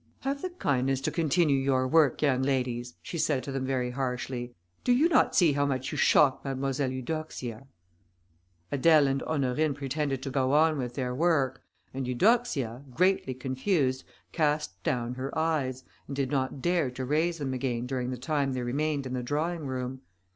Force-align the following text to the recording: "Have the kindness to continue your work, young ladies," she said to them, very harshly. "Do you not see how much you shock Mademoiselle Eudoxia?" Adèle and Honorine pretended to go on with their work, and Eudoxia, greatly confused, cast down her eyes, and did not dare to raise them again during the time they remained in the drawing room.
"Have 0.21 0.41
the 0.41 0.49
kindness 0.49 0.99
to 1.01 1.11
continue 1.11 1.59
your 1.59 1.87
work, 1.87 2.23
young 2.23 2.41
ladies," 2.41 2.95
she 3.03 3.19
said 3.19 3.43
to 3.43 3.51
them, 3.51 3.67
very 3.67 3.91
harshly. 3.91 4.55
"Do 4.83 4.93
you 4.93 5.07
not 5.07 5.35
see 5.35 5.53
how 5.53 5.67
much 5.67 5.91
you 5.91 5.97
shock 5.99 6.43
Mademoiselle 6.43 6.89
Eudoxia?" 6.91 7.67
Adèle 8.73 9.05
and 9.05 9.21
Honorine 9.21 9.75
pretended 9.75 10.23
to 10.23 10.31
go 10.31 10.53
on 10.53 10.79
with 10.79 10.95
their 10.95 11.13
work, 11.13 11.61
and 11.93 12.07
Eudoxia, 12.07 12.83
greatly 12.89 13.35
confused, 13.35 14.03
cast 14.31 14.81
down 14.81 15.13
her 15.13 15.37
eyes, 15.37 15.83
and 16.07 16.15
did 16.15 16.31
not 16.31 16.63
dare 16.63 16.89
to 16.89 17.05
raise 17.05 17.37
them 17.37 17.53
again 17.53 17.85
during 17.85 18.09
the 18.09 18.17
time 18.17 18.53
they 18.53 18.63
remained 18.63 19.05
in 19.05 19.13
the 19.13 19.21
drawing 19.21 19.67
room. 19.67 20.01